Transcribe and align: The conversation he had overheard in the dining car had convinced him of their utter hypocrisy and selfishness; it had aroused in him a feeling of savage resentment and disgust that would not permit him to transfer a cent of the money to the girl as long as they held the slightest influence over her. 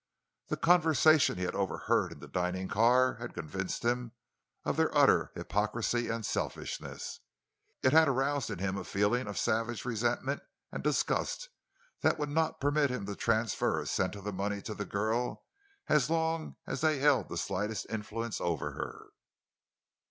The 0.47 0.57
conversation 0.57 1.37
he 1.37 1.43
had 1.43 1.53
overheard 1.53 2.11
in 2.11 2.21
the 2.21 2.27
dining 2.27 2.67
car 2.67 3.17
had 3.17 3.35
convinced 3.35 3.85
him 3.85 4.13
of 4.65 4.75
their 4.75 4.91
utter 4.97 5.31
hypocrisy 5.35 6.09
and 6.09 6.25
selfishness; 6.25 7.19
it 7.83 7.93
had 7.93 8.07
aroused 8.07 8.49
in 8.49 8.57
him 8.57 8.79
a 8.79 8.83
feeling 8.83 9.27
of 9.27 9.37
savage 9.37 9.85
resentment 9.85 10.41
and 10.71 10.81
disgust 10.83 11.49
that 12.01 12.17
would 12.17 12.29
not 12.29 12.59
permit 12.59 12.89
him 12.89 13.05
to 13.05 13.15
transfer 13.15 13.79
a 13.79 13.85
cent 13.85 14.15
of 14.15 14.23
the 14.23 14.33
money 14.33 14.59
to 14.63 14.73
the 14.73 14.85
girl 14.85 15.45
as 15.87 16.09
long 16.09 16.55
as 16.65 16.81
they 16.81 16.97
held 16.97 17.29
the 17.29 17.37
slightest 17.37 17.85
influence 17.87 18.41
over 18.41 18.71
her. 18.71 19.09